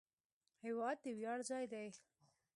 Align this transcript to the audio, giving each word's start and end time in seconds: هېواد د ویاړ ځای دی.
هېواد 0.63 0.97
د 1.03 1.05
ویاړ 1.17 1.39
ځای 1.49 1.65
دی. 1.73 1.87